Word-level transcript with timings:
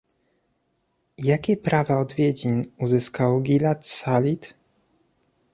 Jakie 1.17 1.57
prawa 1.57 1.99
odwiedzin 1.99 2.65
uzyskał 2.77 3.41
Gilad 3.41 3.87
Shalit? 3.87 4.55